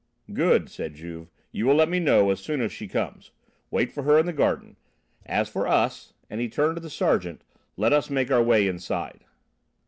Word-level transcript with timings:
"Good," 0.33 0.67
said 0.71 0.95
Juve. 0.95 1.29
"You 1.51 1.67
will 1.67 1.75
let 1.75 1.87
me 1.87 1.99
know 1.99 2.31
as 2.31 2.39
soon 2.39 2.59
as 2.59 2.71
she 2.71 2.87
comes; 2.87 3.29
wait 3.69 3.91
for 3.91 4.01
her 4.01 4.17
in 4.17 4.25
the 4.25 4.33
garden. 4.33 4.75
As 5.27 5.47
for 5.47 5.67
us," 5.67 6.15
and 6.27 6.41
he 6.41 6.49
turned 6.49 6.77
to 6.77 6.81
the 6.81 6.89
sergeant, 6.89 7.43
"let 7.77 7.93
us 7.93 8.09
make 8.09 8.31
our 8.31 8.41
way 8.41 8.67
inside." 8.67 9.25